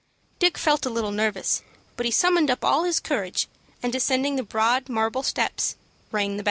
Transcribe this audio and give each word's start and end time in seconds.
Dick 0.39 0.57
felt 0.57 0.87
a 0.87 0.89
little 0.89 1.11
nervous, 1.11 1.61
but 1.95 2.07
he 2.07 2.11
summoned 2.11 2.49
up 2.49 2.65
all 2.65 2.85
his 2.85 2.99
courage, 2.99 3.47
and, 3.83 3.93
ascending 3.93 4.35
the 4.35 4.41
broad 4.41 4.89
marble 4.89 5.21
steps, 5.21 5.75
rang 6.11 6.31
the 6.37 6.37
bell. 6.37 6.39